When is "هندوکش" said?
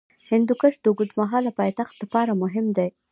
0.29-0.73